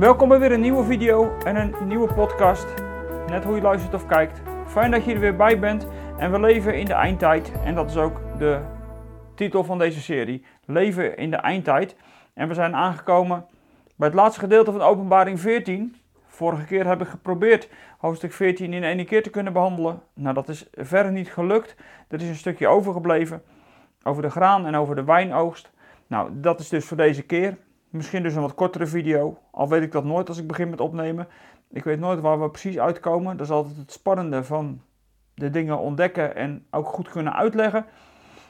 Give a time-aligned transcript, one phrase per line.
[0.00, 2.66] Welkom bij weer een nieuwe video en een nieuwe podcast.
[3.26, 4.42] Net hoe je luistert of kijkt.
[4.66, 5.86] Fijn dat je er weer bij bent.
[6.18, 7.52] En we leven in de eindtijd.
[7.64, 8.60] En dat is ook de
[9.34, 10.44] titel van deze serie.
[10.64, 11.96] Leven in de eindtijd.
[12.34, 13.46] En we zijn aangekomen
[13.96, 15.96] bij het laatste gedeelte van openbaring 14.
[16.26, 20.02] Vorige keer heb ik geprobeerd hoofdstuk 14 in één keer te kunnen behandelen.
[20.14, 21.76] Nou, dat is verder niet gelukt.
[22.08, 23.42] Er is een stukje overgebleven
[24.02, 25.70] over de graan en over de wijnoogst.
[26.06, 27.56] Nou, dat is dus voor deze keer.
[27.90, 29.38] Misschien dus een wat kortere video.
[29.50, 31.28] Al weet ik dat nooit als ik begin met opnemen.
[31.70, 33.36] Ik weet nooit waar we precies uitkomen.
[33.36, 34.80] Dat is altijd het spannende van
[35.34, 37.86] de dingen ontdekken en ook goed kunnen uitleggen.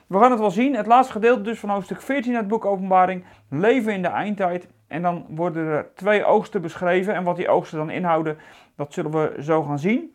[0.07, 0.75] We gaan het wel zien.
[0.75, 3.25] Het laatste gedeelte dus van hoofdstuk 14 uit het boek Openbaring.
[3.49, 4.69] Leven in de eindtijd.
[4.87, 7.15] En dan worden er twee oogsten beschreven.
[7.15, 8.39] En wat die oogsten dan inhouden,
[8.77, 10.15] dat zullen we zo gaan zien.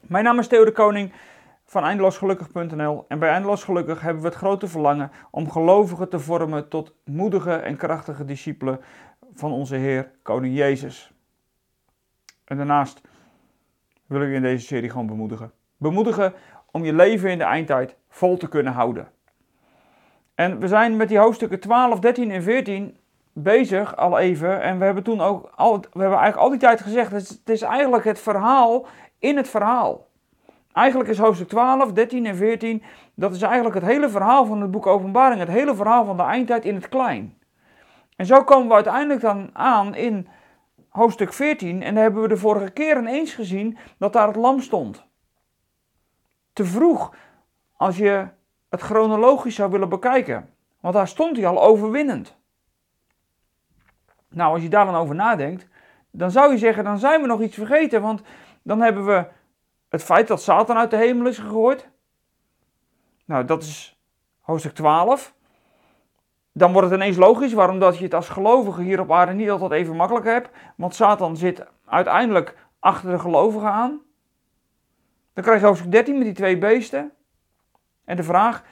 [0.00, 1.12] Mijn naam is Theo de Koning
[1.70, 3.04] van eindeloosgelukkig.nl.
[3.08, 7.52] En bij Eindeloos Gelukkig hebben we het grote verlangen om gelovigen te vormen tot moedige
[7.52, 8.80] en krachtige discipelen
[9.34, 11.12] van onze Heer Koning Jezus.
[12.44, 13.00] En daarnaast
[14.06, 15.52] wil ik je in deze serie gewoon bemoedigen.
[15.76, 16.32] Bemoedigen
[16.70, 19.08] om je leven in de eindtijd vol te kunnen houden.
[20.34, 22.96] En we zijn met die hoofdstukken 12, 13 en 14
[23.32, 24.60] bezig al even.
[24.62, 27.62] En we hebben toen ook al, we hebben eigenlijk al die tijd gezegd: het is
[27.62, 28.86] eigenlijk het verhaal
[29.18, 30.08] in het verhaal.
[30.80, 32.82] Eigenlijk is hoofdstuk 12, 13 en 14,
[33.14, 36.22] dat is eigenlijk het hele verhaal van het boek Openbaring, het hele verhaal van de
[36.22, 37.38] eindtijd in het klein.
[38.16, 40.28] En zo komen we uiteindelijk dan aan in
[40.88, 44.60] hoofdstuk 14 en daar hebben we de vorige keer ineens gezien dat daar het lam
[44.60, 45.04] stond.
[46.52, 47.14] Te vroeg
[47.76, 48.28] als je
[48.68, 52.36] het chronologisch zou willen bekijken, want daar stond hij al overwinnend.
[54.28, 55.68] Nou, als je daar dan over nadenkt,
[56.10, 58.22] dan zou je zeggen, dan zijn we nog iets vergeten, want
[58.62, 59.38] dan hebben we
[59.90, 61.88] het feit dat Satan uit de hemel is gegooid.
[63.24, 64.00] Nou, dat is
[64.40, 65.34] hoofdstuk 12.
[66.52, 69.50] Dan wordt het ineens logisch waarom dat je het als gelovige hier op aarde niet
[69.50, 70.50] altijd even makkelijk hebt.
[70.76, 74.00] Want Satan zit uiteindelijk achter de gelovigen aan.
[75.32, 77.12] Dan krijg je hoofdstuk 13 met die twee beesten.
[78.04, 78.64] En de vraag,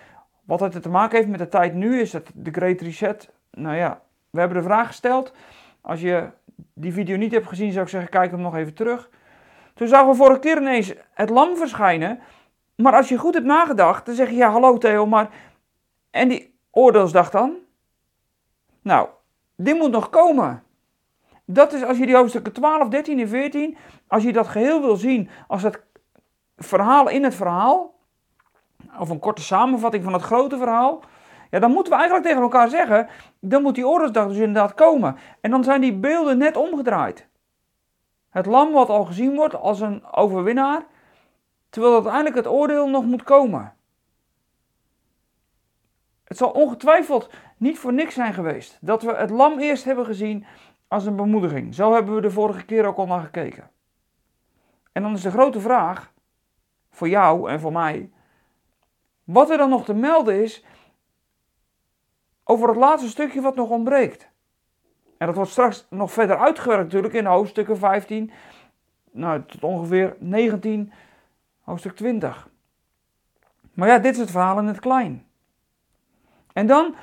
[0.45, 3.31] wat het te maken heeft met de tijd nu, is het de Great Reset.
[3.51, 5.33] Nou ja, we hebben de vraag gesteld.
[5.81, 6.31] Als je
[6.75, 9.11] die video niet hebt gezien, zou ik zeggen, kijk hem nog even terug.
[9.79, 12.21] Toen zagen we vorige keer ineens het lam verschijnen.
[12.75, 15.31] Maar als je goed hebt nagedacht, dan zeg je, ja hallo Theo, maar...
[16.11, 17.57] En die oordeelsdag dan?
[18.83, 19.09] Nou,
[19.57, 20.63] die moet nog komen.
[21.45, 24.97] Dat is als je die hoofdstukken 12, 13 en 14, als je dat geheel wil
[24.97, 25.81] zien als het
[26.57, 27.95] verhaal in het verhaal,
[28.99, 31.03] of een korte samenvatting van het grote verhaal,
[31.51, 33.09] ja, dan moeten we eigenlijk tegen elkaar zeggen,
[33.41, 35.17] dan moet die oordeelsdag dus inderdaad komen.
[35.41, 37.28] En dan zijn die beelden net omgedraaid.
[38.39, 40.87] Het lam wat al gezien wordt als een overwinnaar,
[41.71, 43.75] terwijl uiteindelijk het oordeel nog moet komen.
[46.25, 50.47] Het zal ongetwijfeld niet voor niks zijn geweest dat we het lam eerst hebben gezien
[50.89, 51.75] als een bemoediging.
[51.75, 53.71] Zo hebben we de vorige keer ook al naar gekeken.
[54.93, 56.13] En dan is de grote vraag,
[56.91, 58.11] voor jou en voor mij,
[59.25, 60.65] wat er dan nog te melden is
[62.45, 64.31] over het laatste stukje wat nog ontbreekt.
[65.19, 68.31] En dat wordt straks nog verder uitgewerkt natuurlijk in hoofdstukken 15,
[69.11, 70.93] nou, tot ongeveer 19,
[71.61, 72.49] hoofdstuk 20.
[73.73, 75.27] Maar ja, dit is het verhaal in het klein.
[76.53, 76.95] En dan,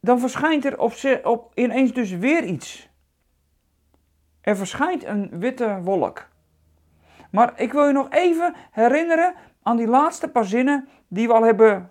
[0.00, 2.88] dan verschijnt er op, op, ineens dus weer iets.
[4.40, 6.28] Er verschijnt een witte wolk.
[7.30, 11.42] Maar ik wil je nog even herinneren aan die laatste paar zinnen die we al
[11.42, 11.90] hebben,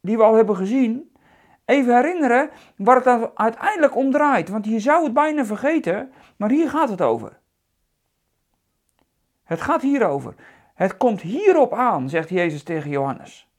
[0.00, 1.11] die we al hebben gezien
[1.64, 4.48] even herinneren waar het uiteindelijk om draait.
[4.48, 7.40] Want je zou het bijna vergeten, maar hier gaat het over.
[9.44, 10.34] Het gaat hierover.
[10.74, 13.50] Het komt hierop aan, zegt Jezus tegen Johannes.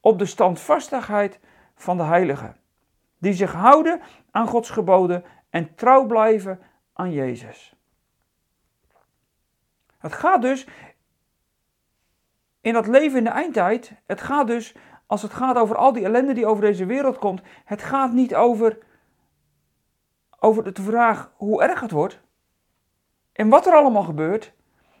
[0.00, 1.40] Op de standvastigheid
[1.74, 2.56] van de heiligen,
[3.18, 6.60] die zich houden aan Gods geboden en trouw blijven
[6.92, 7.74] aan Jezus.
[9.98, 10.66] Het gaat dus
[12.60, 14.74] in dat leven in de eindtijd, het gaat dus
[15.10, 18.34] als het gaat over al die ellende die over deze wereld komt, het gaat niet
[18.34, 18.78] over,
[20.38, 22.20] over de vraag hoe erg het wordt
[23.32, 24.52] en wat er allemaal gebeurt.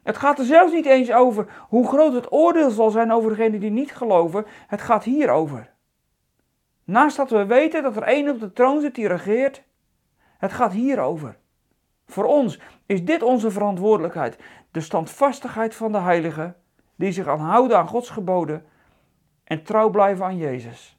[0.02, 3.60] Het gaat er zelfs niet eens over hoe groot het oordeel zal zijn over degenen
[3.60, 4.46] die niet geloven.
[4.66, 5.72] Het gaat hierover.
[6.84, 9.62] Naast dat we weten dat er één op de troon zit die regeert,
[10.38, 11.38] het gaat hierover.
[12.06, 14.38] Voor ons is dit onze verantwoordelijkheid.
[14.70, 16.56] De standvastigheid van de heiligen,
[16.96, 18.64] die zich aan houden aan Gods geboden
[19.50, 20.98] en trouw blijven aan Jezus.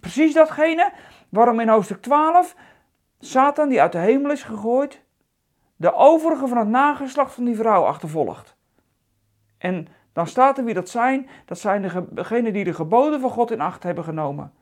[0.00, 0.92] Precies datgene
[1.28, 2.56] waarom in hoofdstuk 12
[3.18, 5.02] Satan, die uit de hemel is gegooid,
[5.76, 8.56] de overige van het nageslacht van die vrouw achtervolgt.
[9.58, 11.28] En dan staat er wie dat zijn.
[11.44, 14.52] Dat zijn degenen die de geboden van God in acht hebben genomen.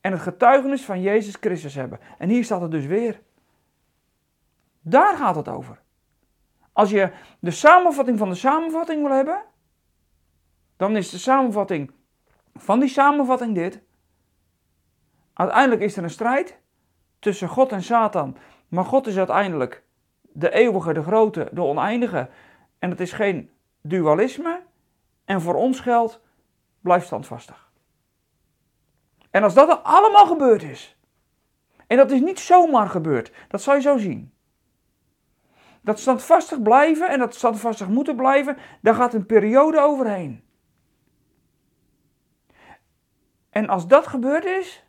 [0.00, 2.00] En het getuigenis van Jezus Christus hebben.
[2.18, 3.20] En hier staat het dus weer.
[4.80, 5.80] Daar gaat het over.
[6.72, 9.42] Als je de samenvatting van de samenvatting wil hebben,
[10.76, 11.96] dan is de samenvatting
[12.58, 13.82] van die samenvatting dit.
[15.32, 16.58] Uiteindelijk is er een strijd
[17.18, 18.36] tussen God en Satan,
[18.68, 19.82] maar God is uiteindelijk
[20.22, 22.28] de eeuwige, de grote, de oneindige.
[22.78, 23.50] En het is geen
[23.80, 24.62] dualisme.
[25.24, 26.20] En voor ons geldt,
[26.80, 27.70] blijf standvastig.
[29.30, 30.96] En als dat allemaal gebeurd is,
[31.86, 34.32] en dat is niet zomaar gebeurd, dat zal je zo zien.
[35.80, 40.47] Dat standvastig blijven en dat standvastig moeten blijven, daar gaat een periode overheen.
[43.58, 44.84] En als dat gebeurd is,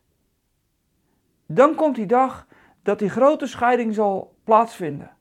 [1.46, 2.48] dan komt die dag
[2.84, 5.12] dat die grote scheiding zal plaatsvinden.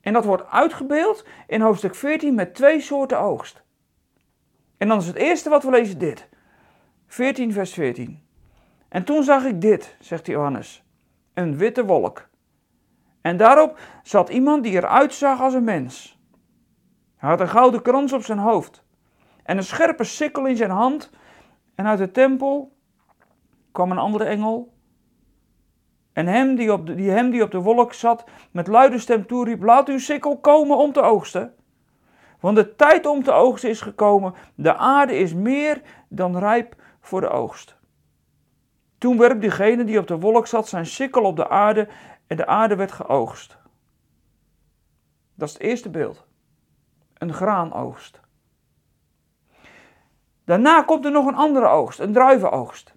[0.00, 3.62] En dat wordt uitgebeeld in hoofdstuk 14 met twee soorten oogst.
[4.76, 6.28] En dan is het eerste wat we lezen dit.
[7.06, 8.26] 14 vers 14.
[8.88, 10.84] En toen zag ik dit, zegt Johannes,
[11.34, 12.28] een witte wolk.
[13.20, 16.18] En daarop zat iemand die eruit zag als een mens.
[17.16, 18.84] Hij had een gouden krans op zijn hoofd
[19.42, 21.10] en een scherpe sikkel in zijn hand.
[21.80, 22.76] En uit de tempel
[23.72, 24.72] kwam een andere engel.
[26.12, 29.26] En hem die, op de, die hem die op de wolk zat met luide stem
[29.26, 31.54] toeriep: Laat uw sikkel komen om te oogsten.
[32.40, 34.34] Want de tijd om te oogsten is gekomen.
[34.54, 37.76] De aarde is meer dan rijp voor de oogst.
[38.98, 41.88] Toen werp diegene die op de wolk zat zijn sikkel op de aarde
[42.26, 43.58] en de aarde werd geoogst.
[45.34, 46.26] Dat is het eerste beeld.
[47.18, 48.20] Een graanoogst.
[50.44, 52.94] Daarna komt er nog een andere oogst, een druivenoogst.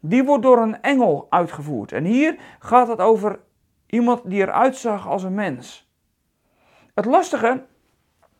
[0.00, 1.92] Die wordt door een engel uitgevoerd.
[1.92, 3.40] En hier gaat het over
[3.86, 5.90] iemand die eruit zag als een mens.
[6.94, 7.64] Het lastige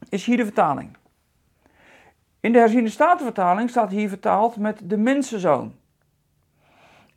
[0.09, 0.97] is hier de vertaling.
[2.41, 5.75] In de herziende statenvertaling staat hier vertaald met de mensenzoon.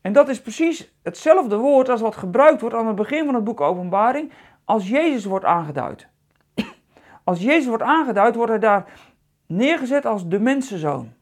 [0.02, 3.44] En dat is precies hetzelfde woord als wat gebruikt wordt aan het begin van het
[3.44, 4.32] boek Openbaring
[4.66, 6.08] als Jezus wordt aangeduid.
[7.24, 8.86] Als Jezus wordt aangeduid, wordt hij daar
[9.46, 11.14] neergezet als de mensenzoon.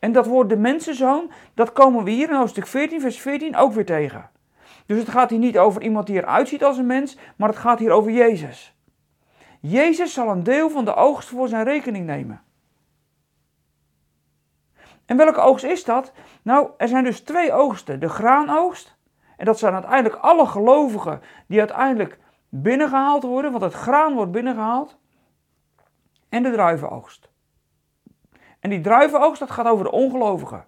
[0.00, 3.72] En dat woord de mensenzoon, dat komen we hier in hoofdstuk 14, vers 14 ook
[3.72, 4.30] weer tegen.
[4.86, 7.58] Dus het gaat hier niet over iemand die eruit ziet als een mens, maar het
[7.58, 8.76] gaat hier over Jezus.
[9.60, 12.42] Jezus zal een deel van de oogst voor zijn rekening nemen.
[15.06, 16.12] En welke oogst is dat?
[16.42, 18.00] Nou, er zijn dus twee oogsten.
[18.00, 18.96] De graanoogst,
[19.36, 22.18] en dat zijn uiteindelijk alle gelovigen die uiteindelijk
[22.48, 24.98] binnengehaald worden, want het graan wordt binnengehaald.
[26.28, 27.29] En de druivenoogst.
[28.60, 30.66] En die druivenoogst, dat gaat over de ongelovigen.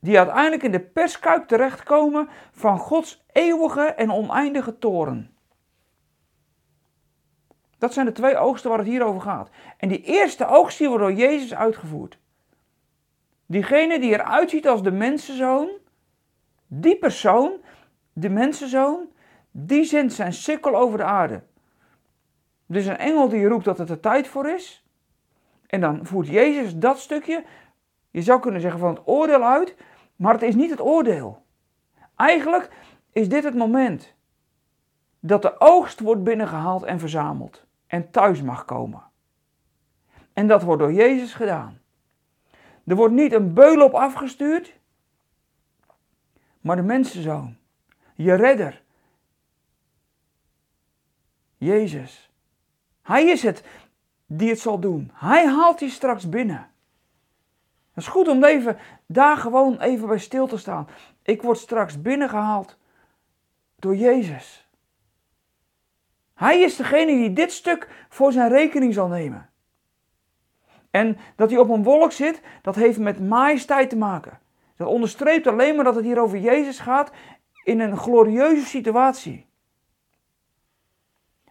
[0.00, 5.34] Die uiteindelijk in de perskuip terechtkomen van Gods eeuwige en oneindige toren.
[7.78, 9.50] Dat zijn de twee oogsten waar het hier over gaat.
[9.76, 12.18] En die eerste oogst die wordt door Jezus uitgevoerd.
[13.46, 15.70] Diegene die eruit ziet als de mensenzoon,
[16.66, 17.52] die persoon,
[18.12, 19.08] de mensenzoon,
[19.50, 21.42] die zendt zijn sikkel over de aarde.
[22.66, 24.84] Dus een engel die roept dat het er tijd voor is.
[25.70, 27.44] En dan voert Jezus dat stukje,
[28.10, 29.76] je zou kunnen zeggen van het oordeel uit,
[30.16, 31.42] maar het is niet het oordeel.
[32.16, 32.70] Eigenlijk
[33.12, 34.14] is dit het moment
[35.20, 39.02] dat de oogst wordt binnengehaald en verzameld en thuis mag komen.
[40.32, 41.80] En dat wordt door Jezus gedaan.
[42.84, 44.78] Er wordt niet een beul op afgestuurd,
[46.60, 47.56] maar de mensenzoon,
[48.14, 48.82] je redder,
[51.56, 52.30] Jezus.
[53.02, 53.64] Hij is het
[54.32, 55.10] die het zal doen.
[55.14, 56.70] Hij haalt je straks binnen.
[57.92, 60.88] Het is goed om even daar gewoon even bij stil te staan.
[61.22, 62.78] Ik word straks binnengehaald
[63.76, 64.68] door Jezus.
[66.34, 69.50] Hij is degene die dit stuk voor zijn rekening zal nemen.
[70.90, 74.40] En dat hij op een wolk zit, dat heeft met majesteit te maken.
[74.76, 77.10] Dat onderstreept alleen maar dat het hier over Jezus gaat
[77.64, 79.46] in een glorieuze situatie.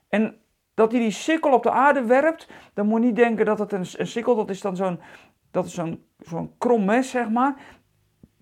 [0.09, 0.41] En
[0.79, 3.71] dat hij die sikkel op de aarde werpt, dan moet je niet denken dat het
[3.71, 4.99] een, een sikkel, dat is dan zo'n
[5.65, 7.55] zo'n zo'n krom mes, zeg maar.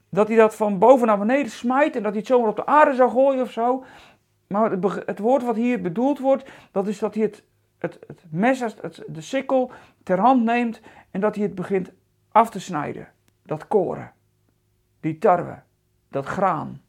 [0.09, 2.65] Dat hij dat van boven naar beneden smijt en dat hij het zomaar op de
[2.65, 3.83] aarde zou gooien of zo.
[4.47, 7.43] Maar het, het woord wat hier bedoeld wordt, dat is dat hij het,
[7.77, 9.71] het, het mes, het, de sikkel,
[10.03, 11.91] ter hand neemt en dat hij het begint
[12.31, 13.07] af te snijden.
[13.45, 14.11] Dat koren,
[14.99, 15.59] die tarwe,
[16.09, 16.81] dat graan.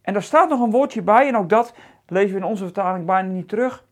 [0.00, 1.74] En daar staat nog een woordje bij, en ook dat
[2.06, 3.84] lezen we in onze vertaling bijna niet terug.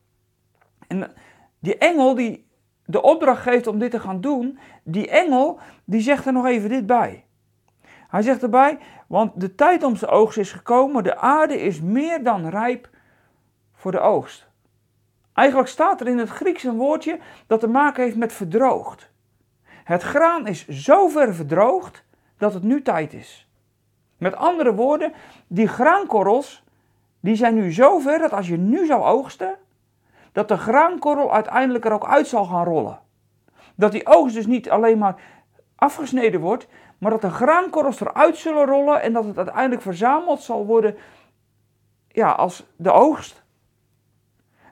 [0.93, 1.11] En
[1.59, 2.47] die engel die
[2.85, 6.69] de opdracht geeft om dit te gaan doen, die engel die zegt er nog even
[6.69, 7.25] dit bij.
[8.07, 12.23] Hij zegt erbij, want de tijd om zijn oogst is gekomen, de aarde is meer
[12.23, 12.89] dan rijp
[13.73, 14.47] voor de oogst.
[15.33, 19.11] Eigenlijk staat er in het Grieks een woordje dat te maken heeft met verdroogd.
[19.83, 22.03] Het graan is zo ver verdroogd
[22.37, 23.47] dat het nu tijd is.
[24.17, 25.13] Met andere woorden,
[25.47, 26.63] die graankorrels
[27.19, 29.55] die zijn nu zover dat als je nu zou oogsten,
[30.33, 32.99] dat de graankorrel uiteindelijk er ook uit zal gaan rollen.
[33.75, 35.21] Dat die oogst dus niet alleen maar
[35.75, 40.65] afgesneden wordt, maar dat de graankorrels eruit zullen rollen en dat het uiteindelijk verzameld zal
[40.65, 40.95] worden
[42.07, 43.43] ja, als de oogst.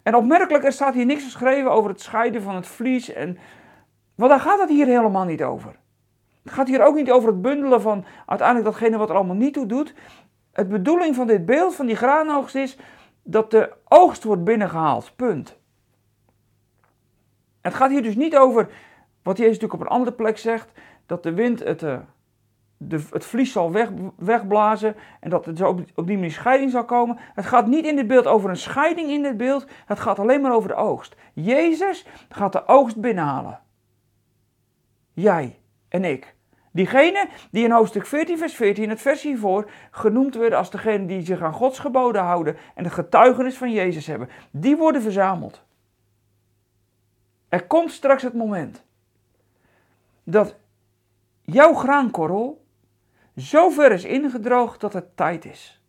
[0.04, 3.14] En opmerkelijk, er staat hier niks geschreven over het scheiden van het vlies.
[3.14, 3.38] En,
[4.16, 5.76] want daar gaat het hier helemaal niet over.
[6.44, 9.54] Het gaat hier ook niet over het bundelen van uiteindelijk datgene wat er allemaal niet
[9.54, 9.94] toe doet.
[10.52, 12.78] Het bedoeling van dit beeld van die graanoogst is
[13.24, 15.16] dat de oogst wordt binnengehaald.
[15.16, 15.60] Punt.
[17.62, 18.70] Het gaat hier dus niet over
[19.24, 20.72] wat Jezus natuurlijk op een andere plek zegt:
[21.06, 22.00] dat de wind het, uh,
[22.78, 26.86] de, het vlies zal weg, wegblazen en dat er op, op die manier scheiding zal
[26.86, 27.18] komen.
[27.20, 30.42] Het gaat niet in dit beeld over een scheiding in dit beeld, het gaat alleen
[30.42, 31.16] maar over de oogst.
[31.34, 33.60] Jezus gaat de oogst binnenhalen.
[35.14, 35.60] Jij
[35.90, 36.36] en ik.
[36.72, 41.26] Diegene die in hoofdstuk 14, vers 14, het vers hiervoor, genoemd werden als degene die
[41.26, 45.64] zich aan Gods geboden houden en de getuigenis van Jezus hebben, die worden verzameld.
[47.50, 48.84] Er komt straks het moment
[50.24, 50.56] dat
[51.42, 52.66] jouw graankorrel
[53.38, 55.82] zo ver is ingedroogd dat het tijd is.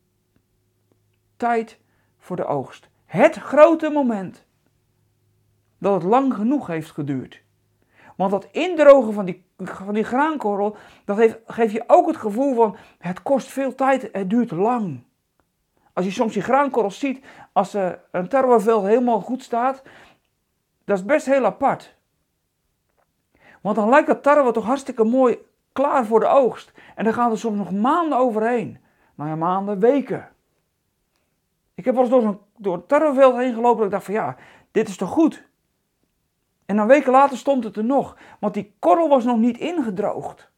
[1.36, 1.78] Tijd
[2.18, 2.88] voor de oogst.
[3.04, 4.44] Het grote moment
[5.78, 7.42] dat het lang genoeg heeft geduurd.
[8.16, 12.76] Want dat indrogen van die, van die graankorrel, dat geeft je ook het gevoel van
[12.98, 15.02] het kost veel tijd, het duurt lang.
[15.92, 19.82] Als je soms die graankorrels ziet, als uh, een tarweveld helemaal goed staat,
[20.84, 21.94] dat is best heel apart.
[23.60, 25.38] Want dan lijkt dat tarwe toch hartstikke mooi
[25.72, 26.72] klaar voor de oogst.
[26.94, 28.78] En dan gaan er soms nog maanden overheen.
[29.14, 30.28] Nou ja, maanden, weken.
[31.74, 34.36] Ik heb wel eens door, zo'n, door tarweveld heen gelopen en ik dacht van ja,
[34.70, 35.48] dit is toch goed?
[36.72, 40.50] En een weken later stond het er nog, want die korrel was nog niet ingedroogd.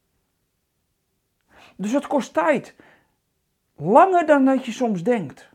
[1.76, 2.76] Dus het kost tijd.
[3.76, 5.50] Langer dan dat je soms denkt.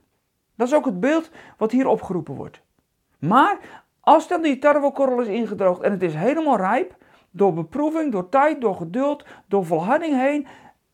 [0.56, 2.62] Dat is ook het beeld wat hier opgeroepen wordt.
[3.20, 3.58] Maar
[4.00, 6.96] als dan die tarwekorrel is ingedroogd en het is helemaal rijp,
[7.32, 10.48] door beproeving, door tijd, door geduld, door volharding heen,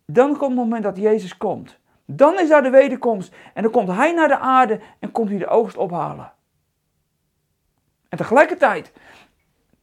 [0.05, 1.79] dan komt het moment dat Jezus komt.
[2.05, 5.38] Dan is daar de wederkomst en dan komt Hij naar de aarde en komt hij
[5.38, 6.34] de oogst ophalen.
[8.10, 8.91] En tegelijkertijd,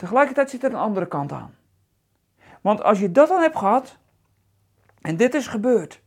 [0.03, 1.55] tegelijkertijd zit er een andere kant aan.
[2.61, 3.99] Want als je dat dan hebt gehad,
[5.01, 6.03] en dit is gebeurd,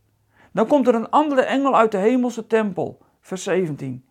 [0.52, 4.06] dan komt er een andere engel uit de hemelse tempel, vers 17.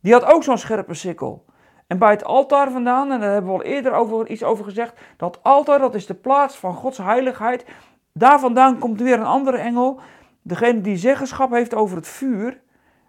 [0.00, 1.44] Die had ook zo'n scherpe sikkel.
[1.86, 5.00] En bij het altaar vandaan, en daar hebben we al eerder over, iets over gezegd,
[5.16, 7.64] dat altaar dat is de plaats van Gods heiligheid.
[8.12, 10.00] Daar vandaan komt weer een andere engel,
[10.42, 12.60] degene die zeggenschap heeft over het vuur.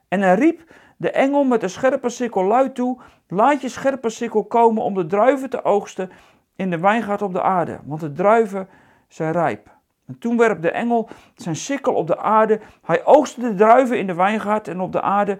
[0.07, 4.43] En hij riep de engel met de scherpe sikkel luid toe, laat je scherpe sikkel
[4.43, 6.11] komen om de druiven te oogsten
[6.55, 8.67] in de wijngaard op de aarde, want de druiven
[9.07, 9.73] zijn rijp.
[10.05, 12.59] En toen werp de engel zijn sikkel op de aarde.
[12.81, 15.39] Hij oogste de druiven in de wijngaard en op de aarde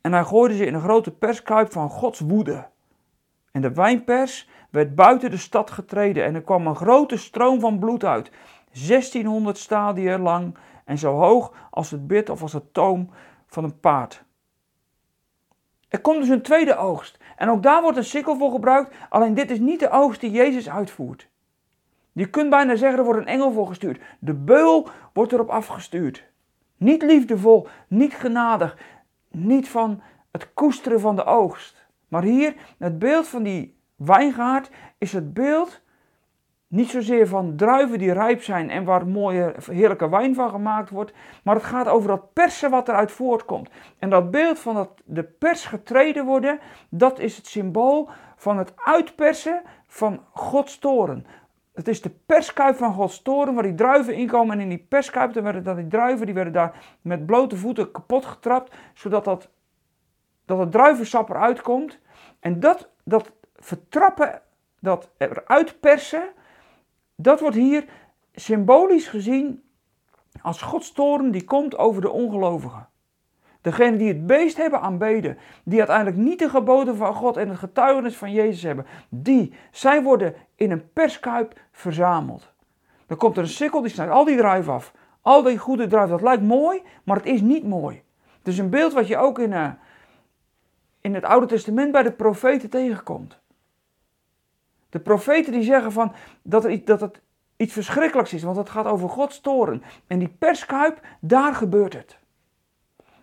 [0.00, 2.66] en hij gooide ze in een grote perskuip van Gods woede.
[3.52, 7.78] En de wijnpers werd buiten de stad getreden en er kwam een grote stroom van
[7.78, 8.30] bloed uit,
[8.88, 13.10] 1600 stadia lang en zo hoog als het bit of als het toom
[13.48, 14.24] van een paard.
[15.88, 17.18] Er komt dus een tweede oogst.
[17.36, 20.30] En ook daar wordt een sikkel voor gebruikt, alleen dit is niet de oogst die
[20.30, 21.28] Jezus uitvoert.
[22.12, 24.00] Je kunt bijna zeggen, er wordt een engel voor gestuurd.
[24.18, 26.24] De beul wordt erop afgestuurd.
[26.76, 28.78] Niet liefdevol, niet genadig,
[29.30, 31.86] niet van het koesteren van de oogst.
[32.08, 35.80] Maar hier, het beeld van die wijngaard, is het beeld
[36.68, 41.12] niet zozeer van druiven die rijp zijn en waar mooie, heerlijke wijn van gemaakt wordt,
[41.42, 43.70] maar het gaat over dat persen wat eruit voortkomt.
[43.98, 46.58] En dat beeld van dat de pers getreden worden,
[46.88, 51.26] dat is het symbool van het uitpersen van Gods toren.
[51.74, 54.54] Het is de perskuip van Gods toren waar die druiven inkomen.
[54.54, 58.24] En in die perskuip werden dan die druiven die werden daar met blote voeten kapot
[58.24, 58.74] getrapt.
[58.94, 59.48] Zodat dat,
[60.44, 61.98] dat het druivensap eruit komt.
[62.40, 64.42] En dat, dat vertrappen,
[64.80, 66.28] dat eruit persen,
[67.20, 67.84] dat wordt hier
[68.34, 69.62] symbolisch gezien
[70.42, 72.88] als Gods toren die komt over de ongelovigen.
[73.60, 77.58] Degene die het beest hebben aanbeden, die uiteindelijk niet de geboden van God en het
[77.58, 82.52] getuigenis van Jezus hebben, die, zij worden in een perskuip verzameld.
[83.06, 84.92] Dan komt er een sikkel, die snijdt al die druiven af.
[85.20, 88.02] Al die goede druiven, dat lijkt mooi, maar het is niet mooi.
[88.38, 89.70] Het is een beeld wat je ook in, uh,
[91.00, 93.40] in het Oude Testament bij de profeten tegenkomt.
[94.88, 97.20] De profeten die zeggen van dat, dat het
[97.56, 99.82] iets verschrikkelijks is, want het gaat over Gods toren.
[100.06, 102.18] En die perskuip, daar gebeurt het.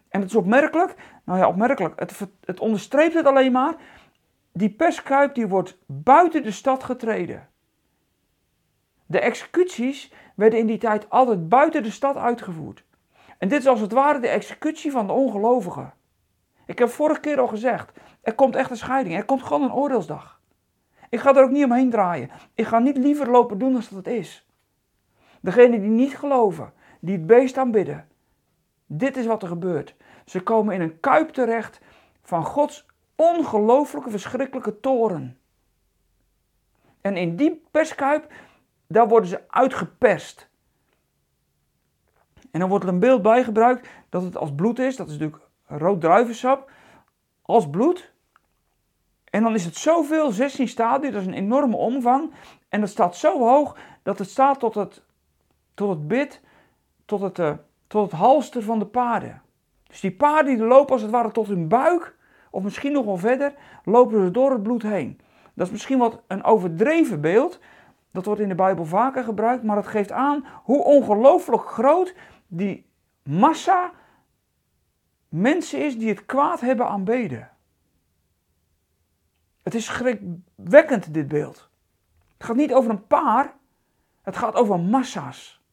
[0.10, 3.76] En het is opmerkelijk, nou ja, opmerkelijk, het, het onderstreept het alleen maar.
[4.54, 7.50] Die perskuip die wordt buiten de stad getreden.
[9.06, 12.84] De executies werden in die tijd altijd buiten de stad uitgevoerd.
[13.38, 15.94] En dit is als het ware de executie van de ongelovigen.
[16.66, 17.92] Ik heb vorige keer al gezegd,
[18.22, 19.16] er komt echt een scheiding.
[19.16, 20.35] Er komt gewoon een oordeelsdag.
[21.10, 22.30] Ik ga er ook niet omheen draaien.
[22.54, 24.48] Ik ga niet liever lopen doen dan dat het is.
[25.42, 28.08] Degenen die niet geloven, die het beest aanbidden.
[28.86, 29.96] Dit is wat er gebeurt.
[30.26, 31.80] Ze komen in een kuip terecht
[32.22, 32.86] van Gods
[33.16, 35.38] ongelooflijke, verschrikkelijke toren.
[37.02, 38.32] En in die perskuip,
[38.88, 40.50] daar worden ze uitgeperst.
[42.52, 44.96] En dan wordt er een beeld bij gebruikt dat het als bloed is.
[44.96, 46.72] Dat is natuurlijk rood druivensap.
[47.42, 48.14] Als bloed.
[49.36, 52.32] En dan is het zoveel, 16 stadia, dat is een enorme omvang.
[52.70, 55.04] En dat staat zo hoog dat het staat tot het,
[55.74, 56.42] tot het bit,
[57.06, 57.52] tot het, uh,
[57.88, 59.42] tot het halster van de paarden.
[59.88, 62.16] Dus die paarden die lopen als het ware tot hun buik,
[62.50, 65.20] of misschien nog wel verder, lopen ze door het bloed heen.
[65.54, 67.60] Dat is misschien wat een overdreven beeld.
[68.12, 72.16] Dat wordt in de Bijbel vaker gebruikt, maar het geeft aan hoe ongelooflijk groot
[72.48, 72.86] die
[73.24, 73.92] massa
[75.30, 77.50] mensen is die het kwaad hebben aanbeden.
[79.66, 81.70] Het is schrikwekkend, dit beeld.
[82.38, 83.54] Het gaat niet over een paar,
[84.22, 85.64] het gaat over massa's.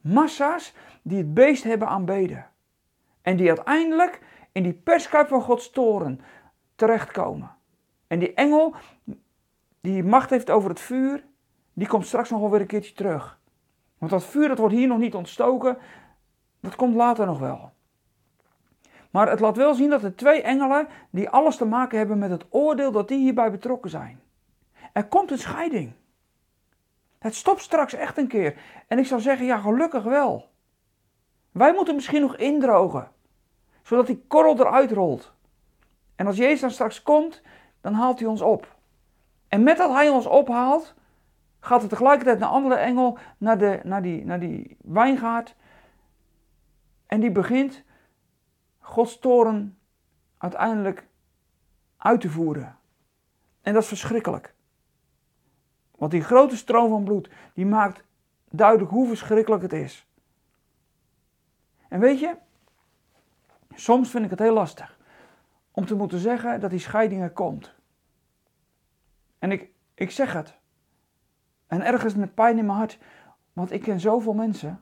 [0.00, 2.50] Massa's die het beest hebben aanbeden.
[3.22, 4.20] En die uiteindelijk
[4.52, 6.20] in die perskuip van Gods toren
[6.74, 7.56] terechtkomen.
[8.06, 8.74] En die engel,
[9.80, 11.24] die macht heeft over het vuur,
[11.72, 13.40] die komt straks nog wel weer een keertje terug.
[13.98, 15.78] Want dat vuur dat wordt hier nog niet ontstoken,
[16.60, 17.72] dat komt later nog wel.
[19.16, 22.30] Maar het laat wel zien dat er twee engelen die alles te maken hebben met
[22.30, 24.20] het oordeel dat die hierbij betrokken zijn.
[24.92, 25.92] Er komt een scheiding.
[27.18, 28.58] Het stopt straks echt een keer.
[28.86, 30.48] En ik zou zeggen, ja gelukkig wel.
[31.52, 33.10] Wij moeten misschien nog indrogen,
[33.82, 35.32] zodat die korrel eruit rolt.
[36.16, 37.42] En als Jezus dan straks komt,
[37.80, 38.76] dan haalt hij ons op.
[39.48, 40.94] En met dat hij ons ophaalt,
[41.60, 45.54] gaat er tegelijkertijd een andere engel naar, de, naar, die, naar die wijngaard.
[47.06, 47.84] En die begint
[48.86, 49.78] Gods toren
[50.38, 51.06] uiteindelijk
[51.96, 52.78] uit te voeren.
[53.60, 54.54] En dat is verschrikkelijk.
[55.90, 58.04] Want die grote stroom van bloed, die maakt
[58.50, 60.06] duidelijk hoe verschrikkelijk het is.
[61.88, 62.36] En weet je,
[63.74, 64.98] soms vind ik het heel lastig
[65.70, 67.74] om te moeten zeggen dat die scheiding er komt.
[69.38, 70.58] En ik, ik zeg het.
[71.66, 72.98] En ergens met pijn in mijn hart,
[73.52, 74.80] want ik ken zoveel mensen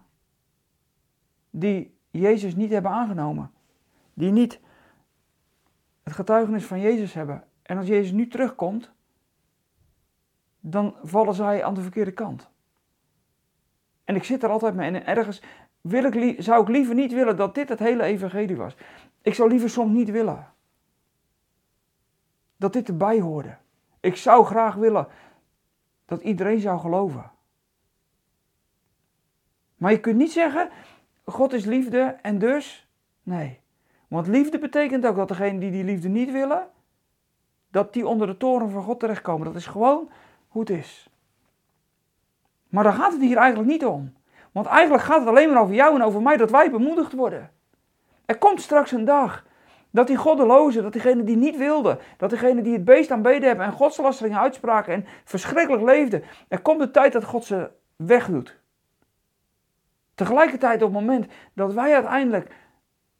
[1.50, 3.53] die Jezus niet hebben aangenomen
[4.14, 4.60] die niet
[6.02, 7.44] het getuigenis van Jezus hebben.
[7.62, 8.92] En als Jezus nu terugkomt,
[10.60, 12.50] dan vallen zij aan de verkeerde kant.
[14.04, 15.42] En ik zit er altijd mee en ergens
[15.80, 18.76] wil ik, zou ik liever niet willen dat dit het hele evangelie was.
[19.22, 20.52] Ik zou liever soms niet willen
[22.56, 23.56] dat dit erbij hoorde.
[24.00, 25.08] Ik zou graag willen
[26.04, 27.32] dat iedereen zou geloven.
[29.76, 30.70] Maar je kunt niet zeggen,
[31.24, 32.88] God is liefde en dus,
[33.22, 33.60] nee.
[34.08, 36.68] Want liefde betekent ook dat degenen die die liefde niet willen,
[37.70, 39.46] dat die onder de toren van God terechtkomen.
[39.46, 40.10] Dat is gewoon
[40.48, 41.08] hoe het is.
[42.68, 44.12] Maar daar gaat het hier eigenlijk niet om.
[44.52, 47.50] Want eigenlijk gaat het alleen maar over jou en over mij dat wij bemoedigd worden.
[48.26, 49.44] Er komt straks een dag
[49.90, 53.66] dat die goddelozen, dat diegenen die niet wilden, dat diegenen die het beest aanbeden hebben
[53.66, 58.58] en godslasteringen uitspraken en verschrikkelijk leefden, er komt de tijd dat God ze wegdoet.
[60.14, 62.50] Tegelijkertijd op het moment dat wij uiteindelijk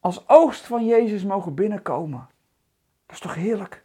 [0.05, 2.29] als oogst van Jezus mogen binnenkomen.
[3.07, 3.85] Dat is toch heerlijk?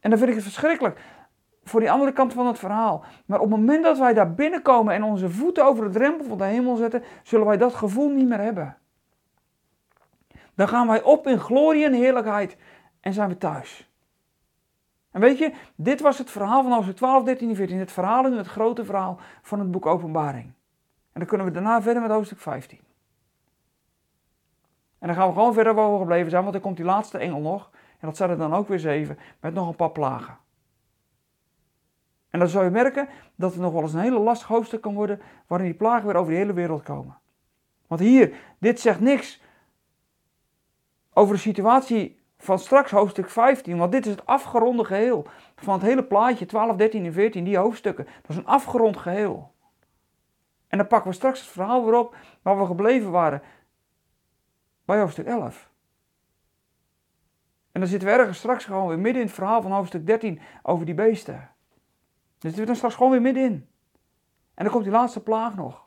[0.00, 1.00] En dan vind ik het verschrikkelijk
[1.64, 3.04] voor die andere kant van het verhaal.
[3.26, 6.38] Maar op het moment dat wij daar binnenkomen en onze voeten over het drempel van
[6.38, 8.76] de hemel zetten, zullen wij dat gevoel niet meer hebben.
[10.54, 12.56] Dan gaan wij op in glorie en heerlijkheid
[13.00, 13.90] en zijn we thuis.
[15.10, 17.78] En weet je, dit was het verhaal van hoofdstuk 12, 13 en 14.
[17.78, 20.46] Het verhaal in het grote verhaal van het boek Openbaring.
[21.12, 22.86] En dan kunnen we daarna verder met hoofdstuk 15.
[24.98, 27.18] En dan gaan we gewoon verder waar we gebleven zijn, want dan komt die laatste
[27.18, 27.70] engel nog.
[27.72, 30.36] En dat zijn er dan ook weer zeven, met nog een paar plagen.
[32.30, 34.94] En dan zou je merken dat het nog wel eens een hele lastig hoofdstuk kan
[34.94, 37.18] worden, waarin die plagen weer over de hele wereld komen.
[37.86, 39.42] Want hier, dit zegt niks
[41.12, 45.82] over de situatie van straks hoofdstuk 15, want dit is het afgeronde geheel van het
[45.82, 48.04] hele plaatje 12, 13 en 14, die hoofdstukken.
[48.04, 49.52] Dat is een afgerond geheel.
[50.68, 53.42] En dan pakken we straks het verhaal weer op waar we gebleven waren
[54.88, 55.70] bij hoofdstuk 11.
[57.72, 60.40] En dan zitten we ergens straks gewoon weer midden in het verhaal van hoofdstuk 13
[60.62, 61.34] over die beesten.
[61.34, 61.50] Dan
[62.38, 63.68] zitten we dan straks gewoon weer middenin.
[64.54, 65.86] En dan komt die laatste plaag nog.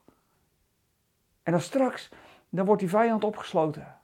[1.43, 2.09] En dan straks,
[2.49, 3.97] dan wordt die vijand opgesloten.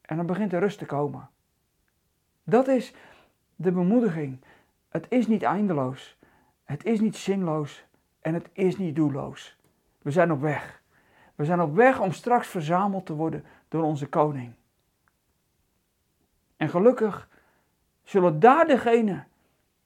[0.00, 1.30] En dan begint de rust te komen.
[2.44, 2.94] Dat is
[3.56, 4.44] de bemoediging.
[4.88, 6.18] Het is niet eindeloos.
[6.64, 7.84] Het is niet zinloos.
[8.20, 9.58] En het is niet doelloos.
[9.98, 10.82] We zijn op weg.
[11.34, 14.52] We zijn op weg om straks verzameld te worden door onze koning.
[16.56, 17.28] En gelukkig
[18.02, 19.26] zullen daar degenen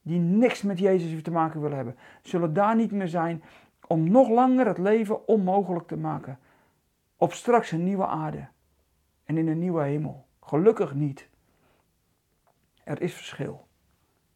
[0.01, 3.43] die niks met Jezus te maken willen hebben, zullen daar niet meer zijn
[3.87, 6.39] om nog langer het leven onmogelijk te maken.
[7.17, 8.47] Op straks een nieuwe aarde
[9.23, 10.25] en in een nieuwe hemel.
[10.41, 11.29] Gelukkig niet.
[12.83, 13.67] Er is verschil.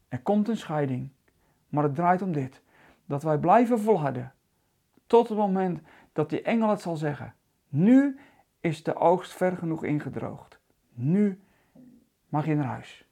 [0.08, 1.10] Er komt een scheiding.
[1.70, 2.62] Maar het draait om dit:
[3.06, 4.34] dat wij blijven volharden.
[5.08, 5.82] Tot het moment
[6.14, 7.34] dat die engel het zal zeggen.
[7.70, 8.20] Nu
[8.62, 10.60] is de oogst ver genoeg ingedroogd.
[10.93, 11.39] Nu
[12.30, 13.06] mag je naar huis.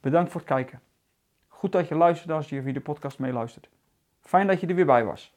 [0.00, 0.80] Bedankt voor het kijken.
[1.48, 3.68] Goed dat je luisterde als je via de podcast meeluistert.
[4.20, 5.34] Fijn dat je er weer bij was.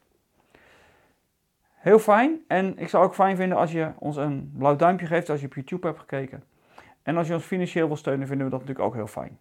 [1.73, 2.43] Heel fijn.
[2.47, 5.45] En ik zou ook fijn vinden als je ons een blauw duimpje geeft als je
[5.45, 6.43] op YouTube hebt gekeken.
[7.03, 9.39] En als je ons financieel wil steunen, vinden we dat natuurlijk ook heel fijn.